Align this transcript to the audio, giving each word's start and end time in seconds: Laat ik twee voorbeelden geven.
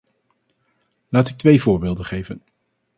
Laat 1.09 1.27
ik 1.27 1.37
twee 1.37 1.61
voorbeelden 1.61 2.05
geven. 2.05 2.41